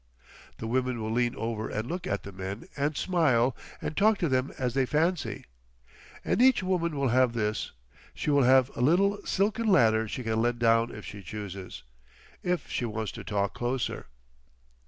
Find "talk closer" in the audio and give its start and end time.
13.23-14.07